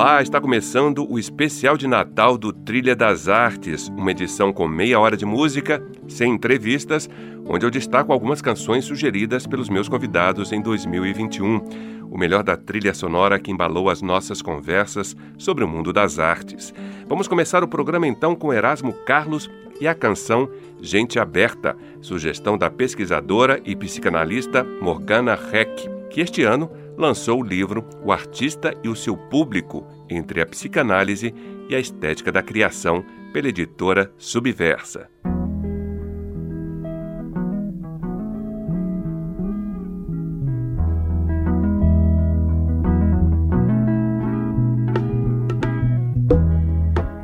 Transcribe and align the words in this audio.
Olá, 0.00 0.22
está 0.22 0.40
começando 0.40 1.04
o 1.10 1.18
especial 1.18 1.76
de 1.76 1.88
Natal 1.88 2.38
do 2.38 2.52
Trilha 2.52 2.94
das 2.94 3.26
Artes, 3.28 3.88
uma 3.88 4.12
edição 4.12 4.52
com 4.52 4.68
meia 4.68 5.00
hora 5.00 5.16
de 5.16 5.26
música, 5.26 5.82
sem 6.06 6.34
entrevistas, 6.34 7.10
onde 7.44 7.66
eu 7.66 7.70
destaco 7.70 8.12
algumas 8.12 8.40
canções 8.40 8.84
sugeridas 8.84 9.44
pelos 9.44 9.68
meus 9.68 9.88
convidados 9.88 10.52
em 10.52 10.62
2021. 10.62 12.06
O 12.12 12.16
melhor 12.16 12.44
da 12.44 12.56
trilha 12.56 12.94
sonora 12.94 13.40
que 13.40 13.50
embalou 13.50 13.90
as 13.90 14.00
nossas 14.00 14.40
conversas 14.40 15.16
sobre 15.36 15.64
o 15.64 15.68
mundo 15.68 15.92
das 15.92 16.20
artes. 16.20 16.72
Vamos 17.08 17.26
começar 17.26 17.64
o 17.64 17.68
programa 17.68 18.06
então 18.06 18.36
com 18.36 18.52
Erasmo 18.52 18.92
Carlos 19.04 19.50
e 19.80 19.88
a 19.88 19.96
canção 19.96 20.48
Gente 20.80 21.18
Aberta, 21.18 21.76
sugestão 22.00 22.56
da 22.56 22.70
pesquisadora 22.70 23.60
e 23.64 23.74
psicanalista 23.74 24.62
Morgana 24.80 25.36
Heck, 25.52 25.90
que 26.08 26.20
este 26.20 26.44
ano 26.44 26.70
lançou 26.98 27.40
o 27.40 27.44
livro 27.44 27.88
O 28.04 28.10
Artista 28.10 28.74
e 28.82 28.88
o 28.88 28.96
Seu 28.96 29.16
Público 29.16 29.86
entre 30.10 30.42
a 30.42 30.46
Psicanálise 30.46 31.32
e 31.68 31.74
a 31.74 31.78
Estética 31.78 32.32
da 32.32 32.42
Criação, 32.42 33.04
pela 33.32 33.48
editora 33.48 34.10
Subversa. 34.18 35.08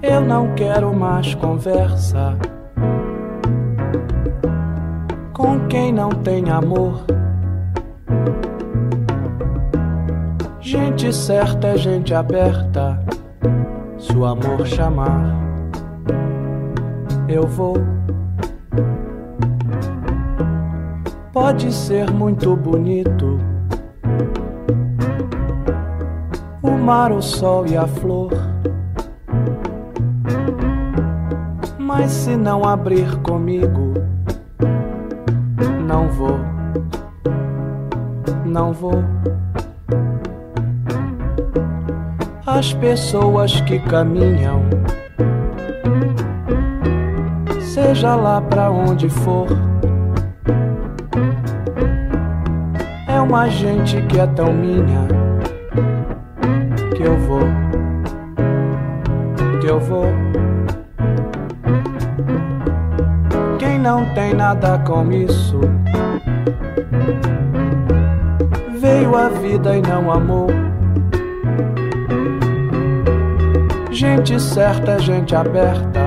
Eu 0.03 0.21
não 0.21 0.55
quero 0.55 0.95
mais 0.95 1.35
conversa 1.35 2.39
com 5.33 5.67
quem 5.67 5.93
não 5.93 6.11
tem 6.11 6.51
amor. 6.51 7.05
Gente 10.65 11.13
certa 11.13 11.69
é 11.69 11.77
gente 11.77 12.15
aberta. 12.15 12.99
Se 13.99 14.17
o 14.17 14.25
amor 14.25 14.67
chamar, 14.67 15.37
eu 17.29 17.47
vou. 17.47 17.77
Pode 21.35 21.71
ser 21.71 22.11
muito 22.11 22.57
bonito. 22.57 23.39
O 26.63 26.71
mar, 26.71 27.13
o 27.13 27.21
sol 27.21 27.67
e 27.67 27.77
a 27.77 27.87
flor. 27.87 28.33
Mas 31.79 32.11
se 32.11 32.39
não 32.39 32.65
abrir 32.65 33.19
comigo, 33.19 33.93
não 35.87 36.09
vou. 36.09 36.39
Não 38.47 38.73
vou. 38.73 39.05
As 42.55 42.73
pessoas 42.73 43.61
que 43.63 43.81
caminham, 43.81 44.63
seja 47.61 48.15
lá 48.15 48.41
pra 48.41 48.71
onde 48.71 49.09
for. 49.09 49.49
É 53.09 53.21
uma 53.21 53.49
gente 53.49 54.01
que 54.03 54.21
é 54.21 54.27
tão 54.29 54.53
minha 54.53 55.09
que 56.97 57.03
eu 57.03 57.19
vou, 57.19 57.49
que 59.61 59.67
eu 59.67 59.81
vou. 59.81 60.07
Quem 63.59 63.81
não 63.81 64.07
tem 64.15 64.33
nada 64.33 64.79
com 64.79 65.11
isso, 65.11 65.59
veio 68.81 69.17
a 69.17 69.29
vida 69.29 69.77
e 69.77 69.83
não 69.83 70.13
amou. 70.13 70.74
Gente 73.95 74.41
certa 74.41 74.95
é 74.95 74.99
gente 74.99 75.37
aberta. 75.37 76.07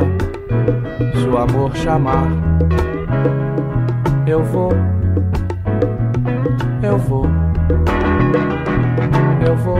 Se 1.15 1.25
o 1.25 1.37
amor 1.37 1.73
chamar, 1.73 2.27
eu 4.27 4.43
vou, 4.43 4.73
eu 6.83 6.97
vou, 6.97 7.27
eu 9.47 9.55
vou, 9.55 9.77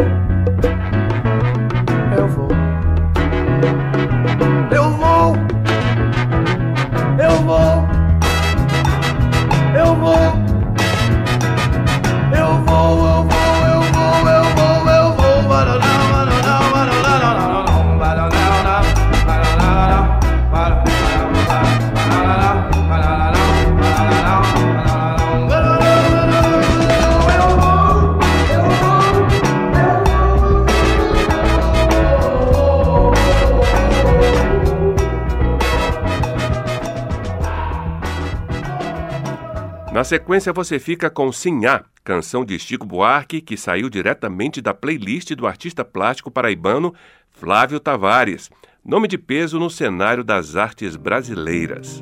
sequência, 40.07 40.53
você 40.53 40.79
fica 40.79 41.09
com 41.09 41.34
Sinhá, 41.34 41.84
canção 42.01 42.45
de 42.45 42.57
Chico 42.57 42.85
Buarque, 42.85 43.41
que 43.41 43.57
saiu 43.57 43.90
diretamente 43.90 44.62
da 44.62 44.73
playlist 44.73 45.31
do 45.35 45.45
artista 45.45 45.84
plástico 45.84 46.31
paraibano 46.31 46.95
Flávio 47.29 47.78
Tavares, 47.78 48.50
nome 48.85 49.09
de 49.09 49.18
peso 49.18 49.59
no 49.59 49.69
cenário 49.69 50.23
das 50.23 50.56
artes 50.56 50.95
brasileiras. 50.95 52.01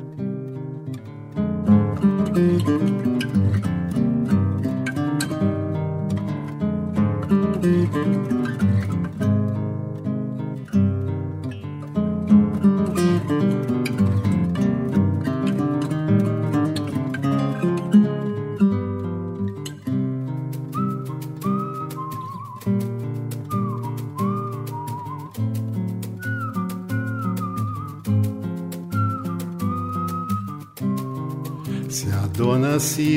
dona 7.66 8.35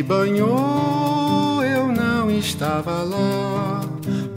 banhou, 0.09 1.63
eu 1.63 1.87
não 1.89 2.31
estava 2.31 3.03
lá. 3.03 3.81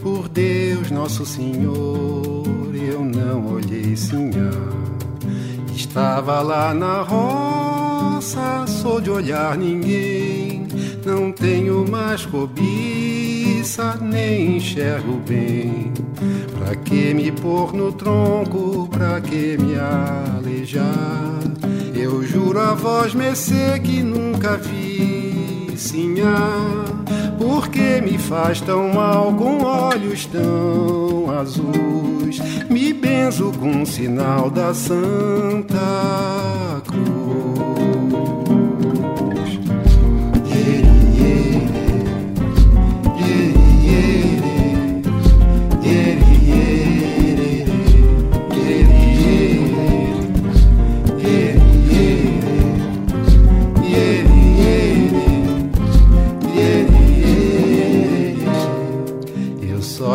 Por 0.03 0.29
Deus, 0.29 0.91
Nosso 0.91 1.25
Senhor, 1.25 2.45
eu 2.75 3.03
não 3.03 3.55
olhei 3.55 3.97
sinhá. 3.97 4.51
Estava 5.75 6.43
lá 6.43 6.75
na 6.75 7.01
roça, 7.01 8.67
sou 8.67 9.01
de 9.01 9.09
olhar 9.09 9.57
ninguém. 9.57 10.69
Não 11.07 11.33
tenho 11.33 11.91
mais 11.91 12.27
cobiça, 12.27 13.97
nem 13.99 14.59
enxergo 14.59 15.23
bem. 15.27 15.91
Pra 16.59 16.77
que 16.77 17.15
me 17.15 17.33
pôr 17.33 17.73
no 17.73 17.93
tronco, 17.93 18.89
pra 18.89 19.23
que 19.23 19.57
me 19.57 19.75
alejar? 19.79 21.41
Eu 21.95 22.23
juro 22.23 22.61
a 22.61 22.75
voz 22.75 23.15
mercê 23.15 23.79
que 23.81 24.03
nunca 24.03 24.57
vi, 24.57 25.12
sinhá. 25.83 26.49
Porque 27.39 28.01
me 28.01 28.17
faz 28.17 28.61
tão 28.61 28.93
mal 28.93 29.35
com 29.35 29.63
olhos 29.65 30.27
tão 30.27 31.31
azuis? 31.39 32.39
Me 32.71 32.93
benzo 32.93 33.53
com 33.59 33.83
o 33.83 33.87
sinal 33.87 34.49
da 34.49 34.73
Santa 34.73 35.81
Cruz. 36.87 37.62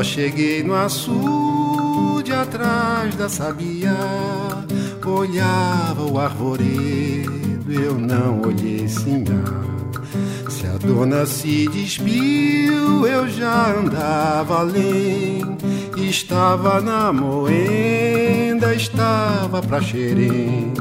Cheguei 0.08 0.64
no 0.64 0.74
açude 0.74 2.32
atrás 2.32 3.14
da 3.16 3.28
sabia, 3.28 3.94
olhava 5.06 6.04
o 6.04 6.18
arvoredo, 6.18 7.72
eu 7.72 7.96
não 7.96 8.42
olhei 8.42 8.88
sinhá. 8.88 9.44
Se 10.50 10.66
a 10.66 10.78
dona 10.78 11.26
se 11.26 11.68
despiu, 11.68 13.06
eu 13.06 13.28
já 13.28 13.78
andava 13.78 14.62
além. 14.62 15.58
Estava 15.98 16.80
na 16.80 17.12
moenda, 17.12 18.74
estava 18.74 19.62
pra 19.62 19.82
xerém. 19.82 20.74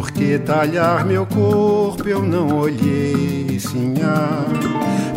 Por 0.00 0.12
que 0.12 0.38
talhar 0.38 1.04
meu 1.04 1.26
corpo 1.26 2.08
eu 2.08 2.22
não 2.22 2.56
olhei, 2.56 3.60
sinhá? 3.60 4.46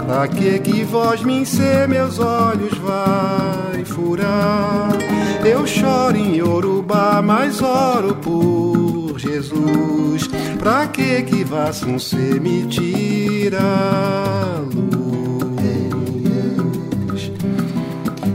Pra 0.06 0.28
que 0.28 0.60
que 0.60 0.84
voz 0.84 1.24
me 1.24 1.38
encer 1.38 1.88
meus 1.88 2.20
olhos 2.20 2.78
vai 2.80 3.86
furar? 3.86 4.90
Eu 5.46 5.66
choro 5.66 6.18
em 6.18 6.36
Yorubá, 6.36 7.22
mas 7.22 7.62
oro 7.62 8.16
por 8.16 9.18
Jesus. 9.18 10.28
Pra 10.60 10.86
que 10.88 11.22
que 11.22 11.46
um 11.86 11.98
ser 11.98 12.42
me? 12.42 12.68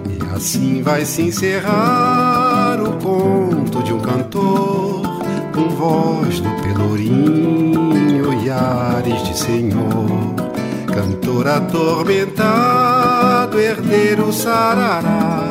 E 0.09 0.35
assim 0.35 0.83
vai 0.83 1.05
se 1.05 1.21
encerrar 1.21 2.81
o 2.83 2.93
conto 3.03 3.83
de 3.83 3.93
um 3.93 4.01
cantor 4.01 4.88
com 5.59 5.69
voz 5.71 6.39
do 6.41 6.49
pelourinho 6.63 8.45
e 8.45 8.49
ares 8.49 9.25
de 9.25 9.37
senhor. 9.37 10.37
Cantor 10.87 11.49
atormentado, 11.49 13.59
herdeiro 13.61 14.33
sarará 14.33 15.45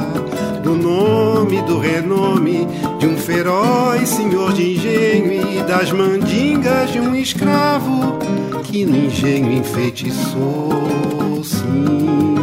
Do 0.62 0.76
nome, 0.76 1.62
do 1.62 1.80
renome 1.80 2.68
De 3.00 3.08
um 3.08 3.16
feroz 3.16 4.10
senhor 4.10 4.52
de 4.52 4.74
engenho 4.74 5.32
E 5.32 5.64
das 5.64 5.94
mandingas 5.94 6.92
de 6.92 7.00
um 7.00 7.16
escravo 7.16 8.18
Que 8.64 8.86
no 8.86 8.98
engenho 8.98 9.54
enfeitiçou, 9.54 11.42
sim 11.46 12.37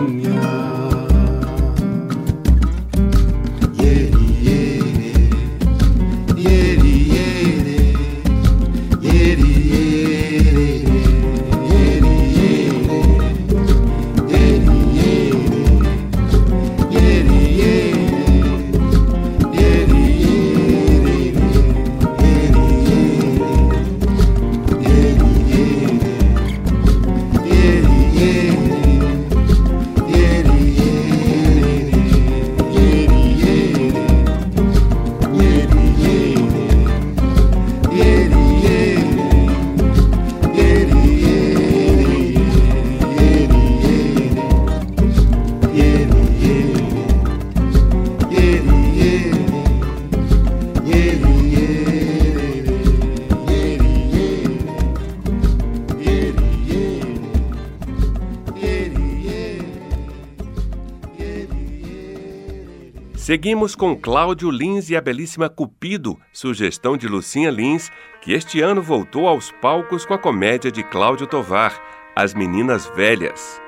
Seguimos 63.25 63.75
com 63.75 63.97
Cláudio 63.97 64.50
Lins 64.50 64.91
e 64.91 64.97
a 64.97 65.00
belíssima 65.00 65.49
Cupido, 65.49 66.21
sugestão 66.31 66.94
de 66.94 67.09
Lucinha 67.09 67.50
Lins, 67.50 67.91
que 68.21 68.35
este 68.35 68.61
ano 68.61 68.82
voltou 68.82 69.26
aos 69.26 69.50
palcos 69.50 70.05
com 70.05 70.12
a 70.12 70.19
comédia 70.19 70.71
de 70.71 70.82
Cláudio 70.82 71.26
Tovar, 71.26 71.73
As 72.15 72.35
Meninas 72.35 72.87
Velhas. 72.94 73.63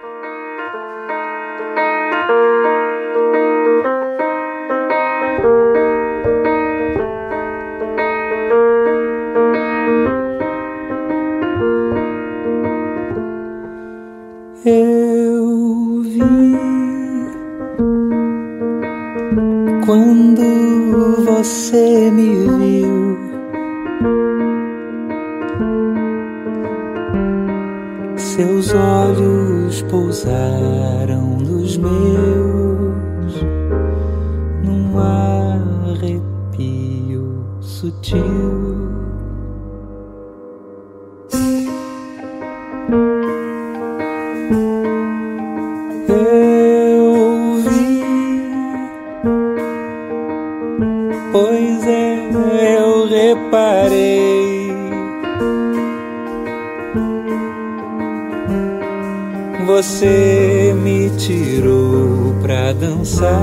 você 59.77 60.75
me 60.83 61.11
tirou 61.19 62.35
pra 62.41 62.73
dançar, 62.73 63.37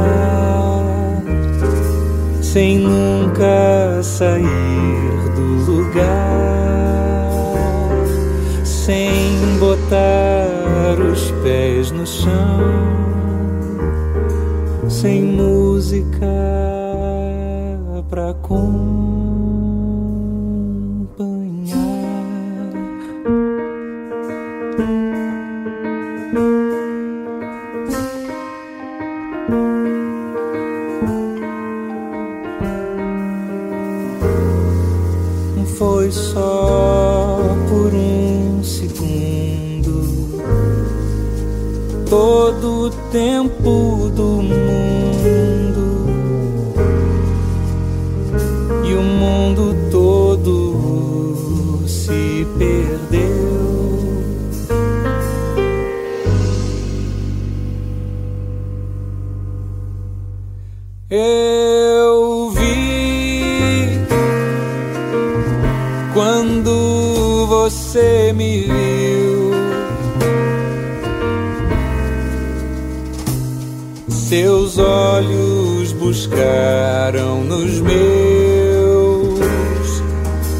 sem 2.42 2.80
nunca 2.80 4.02
sair 4.02 5.30
do 5.36 5.72
lugar, 5.72 7.30
sem 8.64 9.12
botar 9.60 10.98
os 11.12 11.30
pés 11.44 11.92
no 11.92 12.08
chão, 12.08 12.64
sem 14.90 15.22
música. 15.22 16.43
Foi 35.78 36.12
só 36.12 37.56
por 37.70 37.94
um 37.94 38.64
segundo. 38.64 40.04
Todo 42.10 42.88
o 42.88 42.90
tempo 43.12 44.12
do 44.16 44.42
mundo 44.44 46.06
e 48.84 48.94
o 48.94 49.02
mundo 49.02 49.76
todo 49.90 50.74
se 51.88 52.46
perdeu. 52.58 53.44
Seus 74.74 74.88
olhos 74.88 75.92
buscaram 75.92 77.44
nos 77.44 77.80
meus 77.80 79.40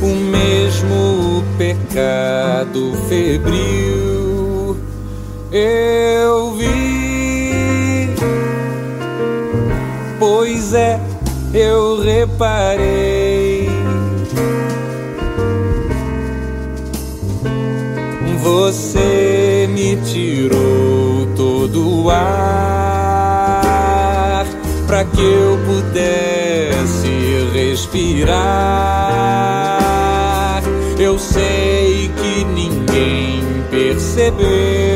o 0.02 0.16
mesmo 0.30 1.44
pecado 1.58 2.94
febril. 3.10 4.78
Eu 5.52 6.52
vi 6.52 8.14
é, 10.76 11.00
eu 11.52 12.00
reparei. 12.02 13.68
Você 18.44 19.68
me 19.72 19.96
tirou 19.98 21.28
todo 21.36 22.04
o 22.04 22.10
ar 22.12 22.73
para 25.04 25.06
que 25.06 25.22
eu 25.22 25.60
pudesse 25.66 27.08
respirar. 27.54 28.34
Eu 30.98 31.20
sei 31.20 32.10
que 32.10 32.46
ninguém 32.46 33.44
percebeu. 33.70 34.93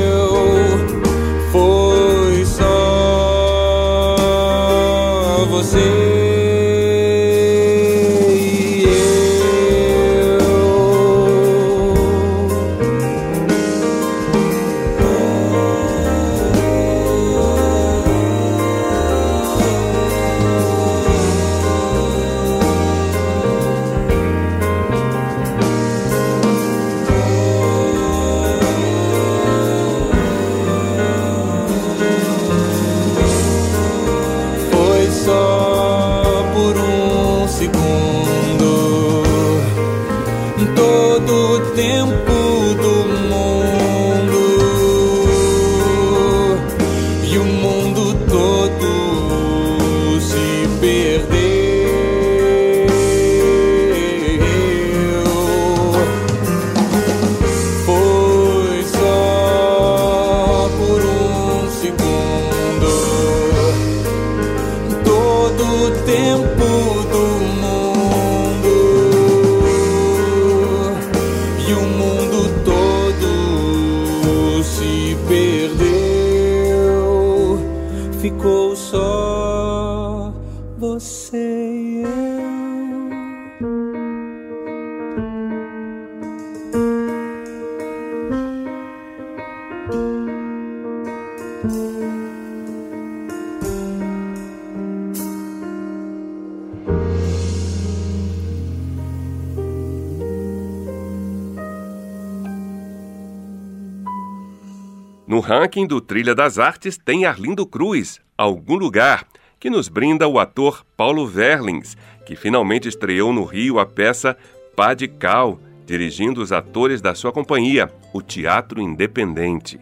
No 105.38 105.42
ranking 105.42 105.86
do 105.86 106.02
Trilha 106.02 106.34
das 106.34 106.58
Artes 106.58 106.98
tem 106.98 107.26
Arlindo 107.26 107.64
Cruz, 107.64 108.20
Algum 108.36 108.74
Lugar, 108.74 109.24
que 109.60 109.70
nos 109.70 109.88
brinda 109.88 110.28
o 110.28 110.40
ator 110.40 110.84
Paulo 110.98 111.28
Verlins, 111.28 111.96
que 112.26 112.36
finalmente 112.36 112.88
estreou 112.88 113.32
no 113.32 113.44
Rio 113.44 113.78
a 113.78 113.86
peça 113.86 114.36
Pá 114.76 114.96
de 114.96 115.08
Cal, 115.08 115.60
dirigindo 115.86 116.42
os 116.42 116.52
atores 116.52 117.04
da 117.04 117.14
sua 117.14 117.32
companhia, 117.32 117.88
o 118.12 118.20
Teatro 118.20 118.82
Independente. 118.82 119.80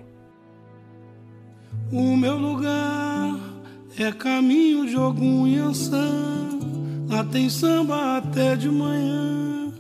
O 1.90 2.18
meu 2.18 2.36
lugar 2.36 3.40
é 3.98 4.12
caminho 4.12 4.86
de 4.86 4.98
algum 4.98 5.46
lá 7.08 7.24
tem 7.32 7.50
samba 7.50 8.18
até 8.18 8.58
de 8.58 8.70
manhã, 8.70 9.72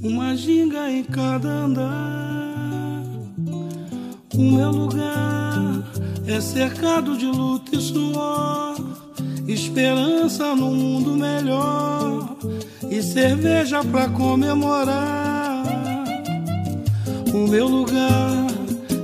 uma 0.00 0.36
ginga 0.36 0.88
em 0.88 1.02
cada 1.02 1.48
andar. 1.48 2.47
O 4.38 4.42
meu 4.52 4.70
lugar 4.70 5.82
é 6.24 6.40
cercado 6.40 7.18
de 7.18 7.26
luta 7.26 7.74
e 7.74 7.80
suor, 7.80 8.76
esperança 9.48 10.54
no 10.54 10.70
mundo 10.70 11.16
melhor 11.16 12.36
e 12.88 13.02
cerveja 13.02 13.82
pra 13.82 14.08
comemorar. 14.08 15.64
O 17.34 17.48
meu 17.48 17.66
lugar 17.66 18.46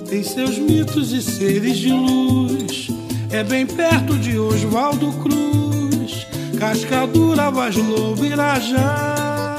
tem 0.09 0.23
seus 0.23 0.57
mitos 0.57 1.13
e 1.13 1.21
seres 1.21 1.79
de 1.79 1.93
luz, 1.93 2.87
é 3.29 3.43
bem 3.43 3.67
perto 3.67 4.17
de 4.17 4.39
Oswaldo 4.39 5.13
Cruz, 5.15 6.29
Cascadura, 6.61 7.51
Vaz 7.51 7.75
Lobo, 7.75 8.25
Irajá. 8.25 9.57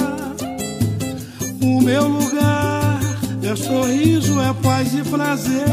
O 1.61 1.81
meu 1.81 2.07
lugar 2.07 2.34
é 3.47 3.55
sorriso, 3.55 4.39
é 4.41 4.53
paz 4.63 4.93
e 4.93 5.03
prazer. 5.03 5.65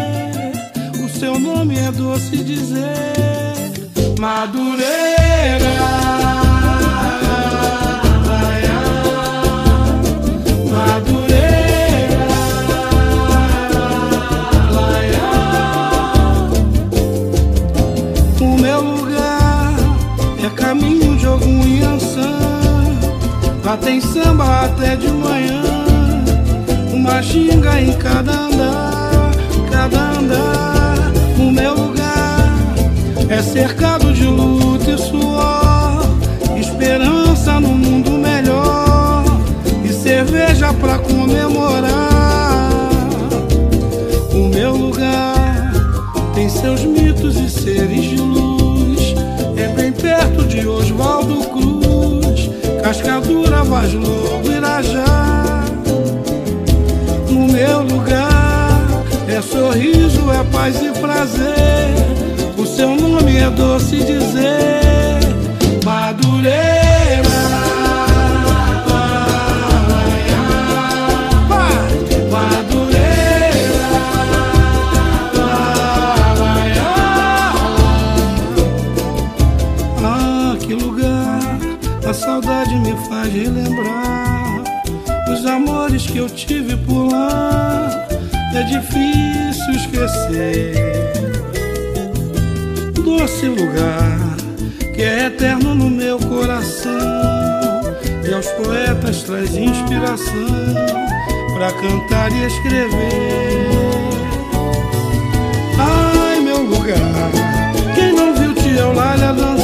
O 1.02 1.09
seu 1.09 1.38
nome 1.38 1.79
é 1.79 1.91
doce 1.91 2.37
dizer. 2.37 2.83
Madureira. 4.19 5.73
Madureira. 10.71 11.33
O 18.41 18.61
meu 18.61 18.81
lugar 18.83 19.75
é 20.45 20.50
caminho 20.50 21.17
de 21.17 21.26
algum 21.26 21.67
Yansan. 21.67 22.38
Lá 23.64 23.76
tem 23.79 24.00
samba 24.00 24.64
até 24.67 24.97
de 24.97 25.09
manhã 25.09 25.72
uma 27.02 27.21
xinga 27.21 27.80
em 27.80 27.92
cada 27.94 28.32
andar, 28.32 29.32
cada 29.73 30.11
andar. 30.18 31.12
O 31.37 31.50
meu 31.50 31.75
lugar 31.75 32.54
é 33.28 33.42
cercado 33.42 34.01
paz 60.62 60.81
e 60.81 60.92
prazer. 61.00 61.92
O 62.57 62.64
seu 62.64 62.95
nome 62.95 63.37
é 63.37 63.50
doce 63.50 63.97
dizer, 63.97 65.19
Madureira. 65.85 66.62
Ah, 80.04 80.57
a 82.09 82.14
saudade 82.14 82.76
me 82.76 82.95
faz 83.09 83.33
relembrar 83.33 84.62
os 85.33 85.45
amores 85.45 86.07
que 86.07 86.19
eu 86.19 86.28
tive 86.28 86.76
por 86.76 87.11
lá. 87.11 88.12
É 88.54 88.62
difícil 88.64 89.75
esquecer. 89.75 90.75
Doce 93.02 93.47
lugar 93.47 94.37
que 94.94 95.02
é 95.02 95.26
eterno 95.26 95.75
no 95.75 95.88
meu 95.88 96.18
coração. 96.18 96.92
E 98.28 98.35
aos 98.35 98.47
poetas 98.49 99.23
traz 99.23 99.54
inspiração 99.54 100.47
para 101.54 101.73
cantar 101.73 102.30
e 102.32 102.44
escrever. 102.44 103.68
Ai, 105.78 106.40
meu 106.40 106.62
lugar, 106.62 107.30
quem 107.94 108.12
não 108.12 108.35
viu 108.35 108.54
Tia 108.54 108.80
Eulália 108.80 109.32
dançar? 109.32 109.62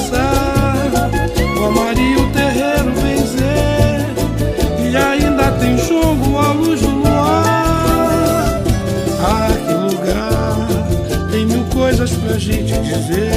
coisas 11.99 12.17
pra 12.17 12.39
gente 12.39 12.79
dizer. 12.79 13.33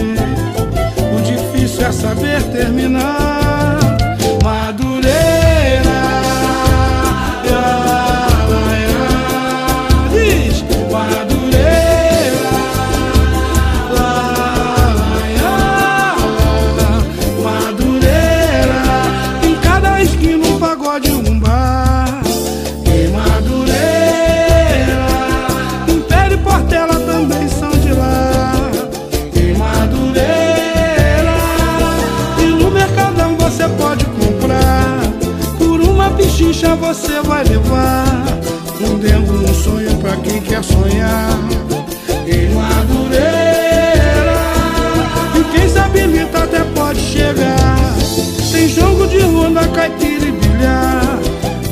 O 1.16 1.22
difícil 1.22 1.84
é 1.84 1.92
saber 1.92 2.44
terminar. 2.52 3.41
Você 36.94 37.22
vai 37.22 37.42
levar. 37.46 38.06
Um 38.82 38.98
dengo, 38.98 39.34
um 39.34 39.54
sonho 39.54 39.96
pra 39.98 40.18
quem 40.18 40.42
quer 40.42 40.62
sonhar. 40.62 41.40
Em 42.28 42.50
Madureira, 42.54 43.22
e 45.40 45.44
quem 45.56 45.70
se 45.70 45.80
habilita 45.80 46.40
até 46.40 46.60
pode 46.76 47.00
chegar. 47.00 47.78
Tem 48.52 48.68
jogo 48.68 49.08
de 49.08 49.20
ronda, 49.20 49.66
caipira 49.70 50.26
e 50.26 50.32
bilhar 50.32 51.18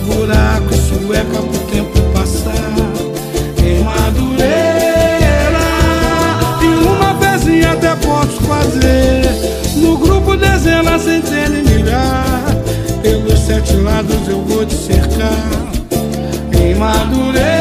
Buraco 0.06 0.74
e 0.74 0.78
sueca 0.78 1.40
pro 1.40 1.60
tempo 1.72 2.02
passar 2.14 2.54
Em 3.64 3.84
Madureira 3.84 4.50
E 6.64 6.88
uma 6.88 7.14
pezinha 7.16 7.74
até 7.74 7.96
posso 7.98 8.42
fazer 8.42 9.22
No 9.76 9.98
grupo 9.98 10.36
dezenas, 10.36 11.04
centenas 11.04 11.60
e 11.60 11.62
milhar 11.62 12.46
Pelos 13.04 13.40
sete 13.40 13.76
lados 13.76 14.19
cercar 14.90 15.72
Em 16.60 16.74
Madureira 16.76 17.59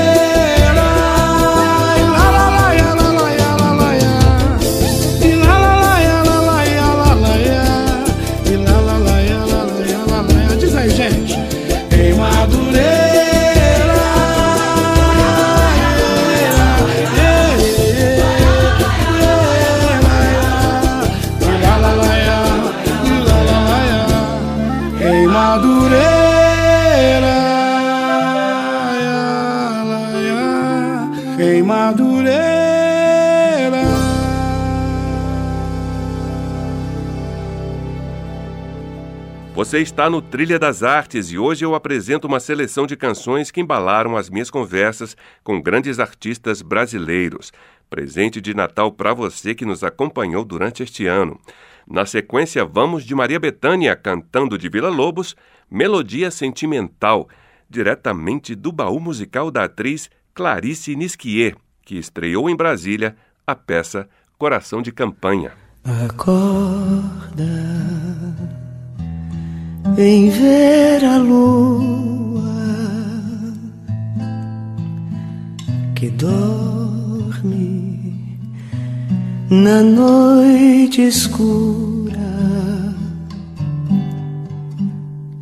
Você 39.68 39.80
está 39.80 40.08
no 40.08 40.22
Trilha 40.22 40.58
das 40.58 40.82
Artes 40.82 41.30
e 41.30 41.36
hoje 41.36 41.62
eu 41.62 41.74
apresento 41.74 42.26
uma 42.26 42.40
seleção 42.40 42.86
de 42.86 42.96
canções 42.96 43.50
que 43.50 43.60
embalaram 43.60 44.16
as 44.16 44.30
minhas 44.30 44.50
conversas 44.50 45.14
com 45.44 45.60
grandes 45.60 45.98
artistas 45.98 46.62
brasileiros. 46.62 47.52
Presente 47.90 48.40
de 48.40 48.54
Natal 48.54 48.90
para 48.90 49.12
você 49.12 49.54
que 49.54 49.66
nos 49.66 49.84
acompanhou 49.84 50.42
durante 50.42 50.82
este 50.82 51.06
ano. 51.06 51.38
Na 51.86 52.06
sequência, 52.06 52.64
vamos 52.64 53.04
de 53.04 53.14
Maria 53.14 53.38
Bethânia 53.38 53.94
cantando 53.94 54.56
de 54.56 54.70
Vila 54.70 54.88
Lobos, 54.88 55.36
Melodia 55.70 56.30
Sentimental, 56.30 57.28
diretamente 57.68 58.54
do 58.54 58.72
baú 58.72 58.98
musical 58.98 59.50
da 59.50 59.64
atriz 59.64 60.08
Clarice 60.32 60.96
Nisquier, 60.96 61.54
que 61.82 61.98
estreou 61.98 62.48
em 62.48 62.56
Brasília 62.56 63.14
a 63.46 63.54
peça 63.54 64.08
Coração 64.38 64.80
de 64.80 64.90
Campanha. 64.90 65.52
Acorda 65.84 67.44
Vem 69.98 70.30
ver 70.30 71.04
a 71.04 71.18
lua 71.18 72.40
que 75.96 76.08
dorme 76.10 78.30
na 79.50 79.82
noite 79.82 81.02
escura 81.02 82.14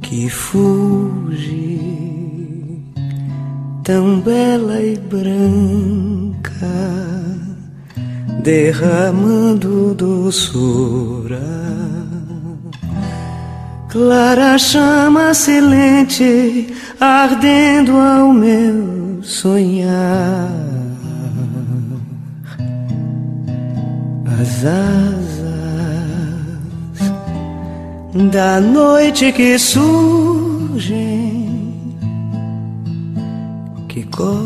que 0.00 0.30
fuge 0.30 1.78
tão 3.84 4.20
bela 4.20 4.80
e 4.80 4.96
branca 4.96 6.56
derramando 8.42 9.94
doçura 9.94 11.95
Clara 13.96 14.58
chama 14.58 15.32
silente, 15.32 16.66
ardendo 17.00 17.96
ao 17.96 18.30
meu 18.30 19.22
sonhar. 19.22 20.52
As 24.38 24.66
asas 24.66 25.46
da 28.30 28.60
noite 28.60 29.32
que 29.32 29.58
surgem, 29.58 31.00
que 33.88 34.02
correm 34.08 34.36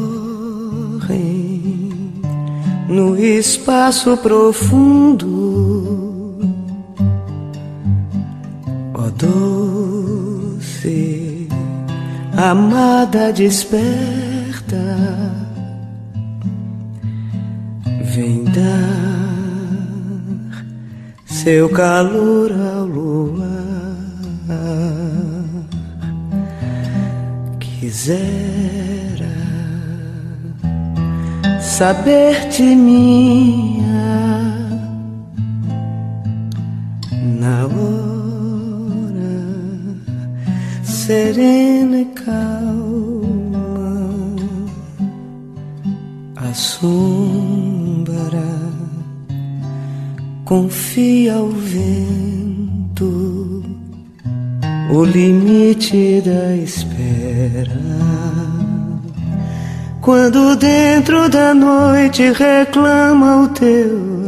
no 2.88 3.18
espaço 3.18 4.16
profundo 4.18 5.39
doce, 9.20 10.98
amada 12.36 13.32
desperta, 13.32 14.76
vem 18.14 18.44
dar 18.44 19.60
seu 21.26 21.68
calor 21.68 22.52
ao 22.52 22.84
luar. 22.86 23.50
Quisera 27.58 29.30
saber 31.60 32.48
de 32.50 32.62
minha 32.62 34.29
serena 41.10 42.02
e 42.02 42.04
calma, 42.04 42.76
a 46.36 46.54
sombra 46.54 48.14
confia 50.44 51.34
ao 51.34 51.48
vento 51.48 53.10
o 54.92 55.04
limite 55.04 56.22
da 56.24 56.54
espera. 56.54 57.80
Quando 60.00 60.54
dentro 60.54 61.28
da 61.28 61.52
noite 61.52 62.30
reclama 62.30 63.42
o 63.42 63.48
teu 63.48 64.19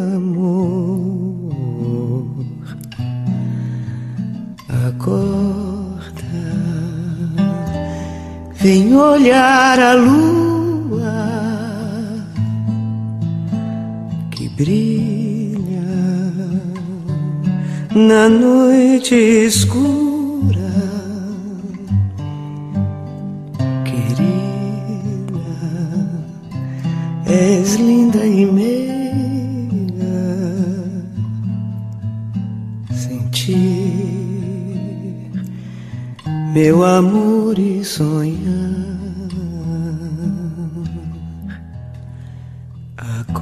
Vem 8.62 8.94
olhar 8.94 9.80
a 9.80 9.92
lua 9.94 10.22
que 14.30 14.48
brilha 14.50 15.82
na 17.92 18.28
noite 18.28 19.16
escura, 19.16 20.70
querida, 23.84 25.40
és 27.26 27.74
linda 27.74 28.24
e 28.24 28.46
meiga, 28.46 28.91
meu 36.52 36.84
amor 36.84 37.58
e 37.58 37.82
sonhar. 37.82 38.36
Acorda, 42.94 43.38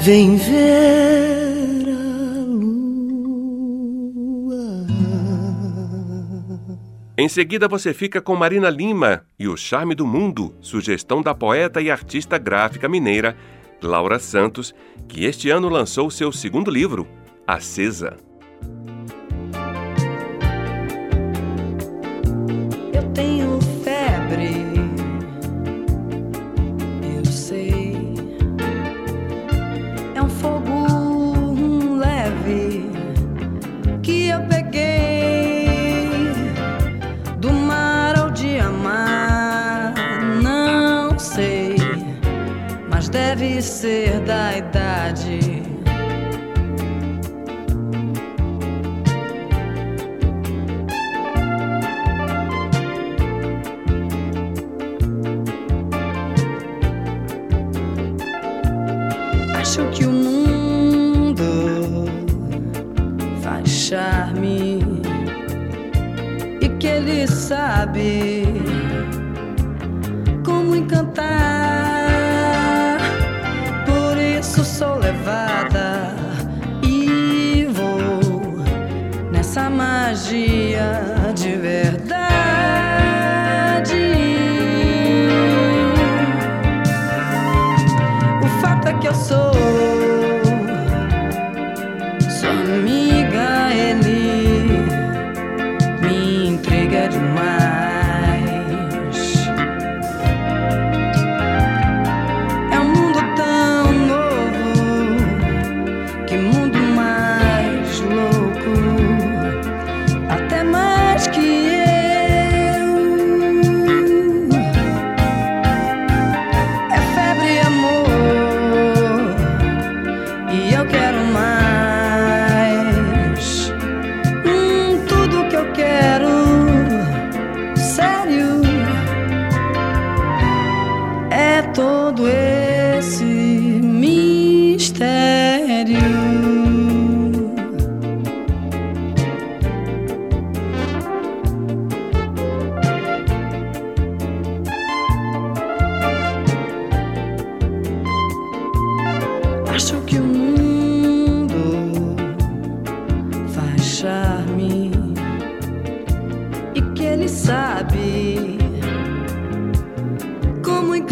vem 0.00 0.36
ver 0.36 1.86
a 1.90 2.40
lua. 2.44 2.88
Em 7.16 7.28
seguida 7.28 7.68
você 7.68 7.94
fica 7.94 8.20
com 8.20 8.34
Marina 8.34 8.68
Lima 8.68 9.22
e 9.38 9.46
o 9.46 9.56
Charme 9.56 9.94
do 9.94 10.04
Mundo, 10.04 10.56
sugestão 10.60 11.22
da 11.22 11.32
poeta 11.36 11.80
e 11.80 11.88
artista 11.88 12.36
gráfica 12.36 12.88
mineira 12.88 13.36
Laura 13.80 14.18
Santos, 14.18 14.74
que 15.06 15.24
este 15.24 15.50
ano 15.50 15.68
lançou 15.68 16.10
seu 16.10 16.32
segundo 16.32 16.68
livro, 16.68 17.06
Acesa. 17.46 18.16
Ser 43.68 44.20
da 44.20 44.56
idade. 44.56 45.62
Acho 59.54 59.84
que 59.90 60.04
o 60.06 60.10
mundo 60.10 62.06
faz 63.42 63.68
charme 63.68 64.82
e 66.62 66.68
que 66.80 66.86
ele 66.86 67.26
sabe 67.28 68.44
como 70.42 70.74
encantar. 70.74 71.47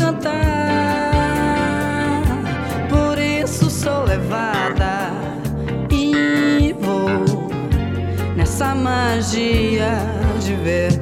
Como 0.07 0.13
encantar. 0.13 1.03
Por 2.89 3.19
isso 3.19 3.71
sou 3.71 4.05
levada 4.05 5.11
e 5.91 6.75
vou 6.81 7.49
nessa 8.37 8.75
magia 8.75 9.99
de 10.41 10.55
verdade. 10.55 10.96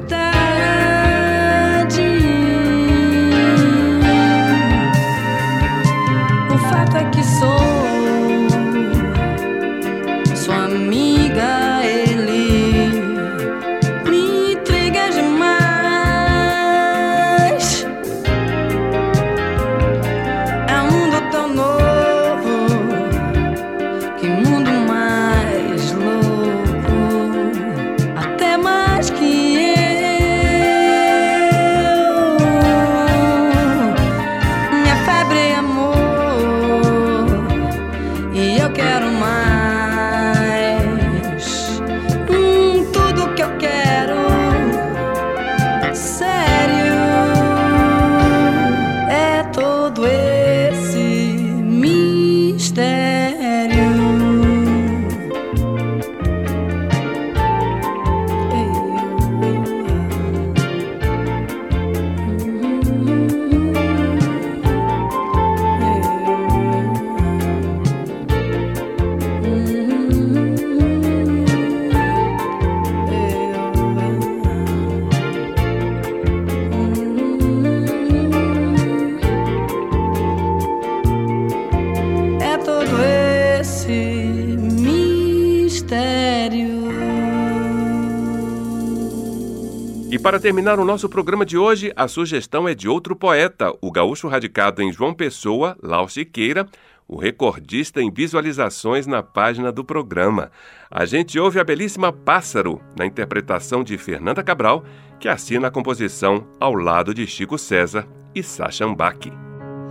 Para 90.25 90.39
terminar 90.39 90.79
o 90.79 90.85
nosso 90.85 91.07
programa 91.07 91.45
de 91.45 91.55
hoje, 91.55 91.93
a 91.95 92.07
sugestão 92.07 92.67
é 92.67 92.73
de 92.73 92.89
outro 92.89 93.15
poeta, 93.15 93.71
o 93.79 93.91
gaúcho 93.91 94.27
radicado 94.27 94.81
em 94.81 94.91
João 94.91 95.13
Pessoa, 95.13 95.77
Lau 95.83 96.09
Siqueira, 96.09 96.65
o 97.07 97.15
recordista 97.15 98.01
em 98.01 98.11
visualizações 98.11 99.05
na 99.05 99.21
página 99.21 99.71
do 99.71 99.85
programa. 99.85 100.49
A 100.89 101.05
gente 101.05 101.37
ouve 101.37 101.59
a 101.59 101.63
belíssima 101.63 102.11
Pássaro, 102.11 102.81
na 102.97 103.05
interpretação 103.05 103.83
de 103.83 103.99
Fernanda 103.99 104.41
Cabral, 104.41 104.83
que 105.19 105.29
assina 105.29 105.67
a 105.67 105.71
composição 105.71 106.47
ao 106.59 106.73
lado 106.73 107.13
de 107.13 107.27
Chico 107.27 107.59
César 107.59 108.07
e 108.33 108.41
Sacha 108.41 108.83
Ambach. 108.83 109.31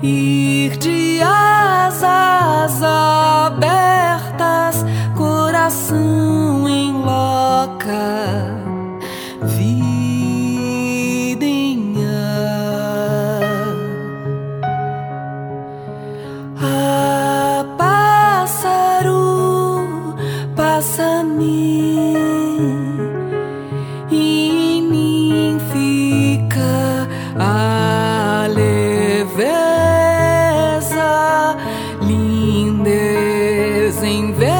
ir 0.03 0.77
de 0.79 1.21
asas 1.23 2.83
abertas, 2.83 4.85
coração 5.17 6.69
em 6.69 6.93
loca, 6.93 8.64
something 34.05 34.39
that 34.39 34.54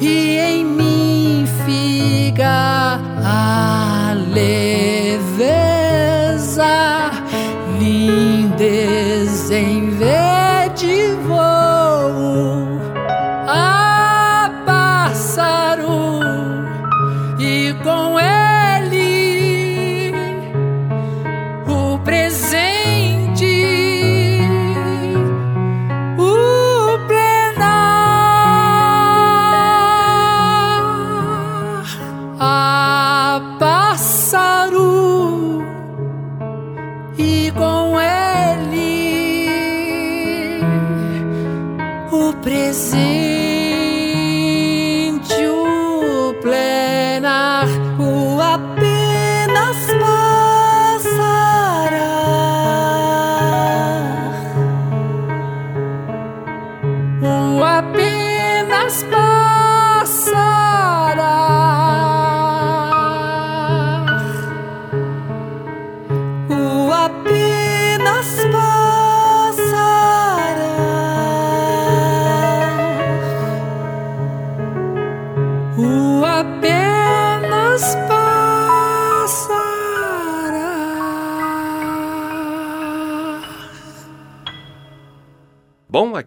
e 0.00 0.38
em 0.38 0.64
mim 0.64 0.77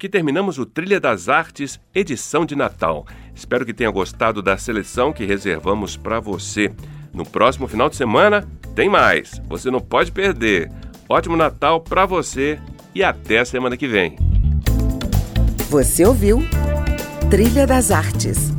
aqui 0.02 0.10
terminamos 0.10 0.58
o 0.58 0.66
Trilha 0.66 1.00
das 1.00 1.30
Artes, 1.30 1.80
edição 1.94 2.44
de 2.44 2.56
Natal. 2.56 3.06
Espero 3.36 3.64
que 3.64 3.72
tenha 3.72 3.92
gostado 3.92 4.42
da 4.42 4.58
seleção 4.58 5.14
que 5.14 5.26
reservamos 5.26 5.96
para 5.96 6.20
você. 6.20 6.72
No 7.14 7.24
próximo 7.24 7.68
final 7.68 7.88
de 7.88 7.98
semana 7.98 8.48
tem 8.74 8.90
mais. 8.90 9.40
Você 9.48 9.70
não 9.70 9.80
pode 9.80 10.12
perder. 10.12 10.72
Ótimo 11.08 11.38
Natal 11.38 11.80
para 11.82 12.08
você 12.08 12.58
e 12.96 13.04
até 13.04 13.42
a 13.42 13.46
semana 13.46 13.78
que 13.78 13.88
vem. 13.88 14.18
Você 15.70 16.04
ouviu 16.04 16.40
Trilha 17.30 17.68
das 17.68 17.92
Artes 17.92 18.52